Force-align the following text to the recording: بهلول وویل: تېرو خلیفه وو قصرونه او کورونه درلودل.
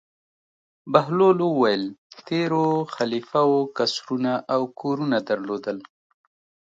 بهلول 0.93 1.37
وویل: 1.43 1.83
تېرو 2.27 2.65
خلیفه 2.95 3.41
وو 3.51 3.59
قصرونه 3.77 4.33
او 4.53 4.61
کورونه 4.79 5.17
درلودل. 5.27 5.77